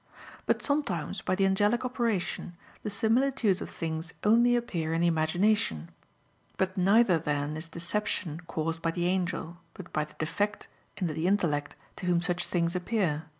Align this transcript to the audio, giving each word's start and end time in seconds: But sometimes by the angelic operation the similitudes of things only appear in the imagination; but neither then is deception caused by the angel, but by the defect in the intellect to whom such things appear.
But 0.47 0.63
sometimes 0.63 1.21
by 1.21 1.35
the 1.35 1.45
angelic 1.45 1.85
operation 1.85 2.57
the 2.81 2.89
similitudes 2.89 3.61
of 3.61 3.69
things 3.69 4.15
only 4.23 4.55
appear 4.55 4.93
in 4.95 5.01
the 5.01 5.05
imagination; 5.05 5.91
but 6.57 6.75
neither 6.75 7.19
then 7.19 7.55
is 7.55 7.69
deception 7.69 8.39
caused 8.47 8.81
by 8.81 8.89
the 8.89 9.05
angel, 9.05 9.57
but 9.75 9.93
by 9.93 10.05
the 10.05 10.15
defect 10.17 10.67
in 10.97 11.05
the 11.05 11.27
intellect 11.27 11.75
to 11.97 12.07
whom 12.07 12.19
such 12.19 12.47
things 12.47 12.75
appear. 12.75 13.25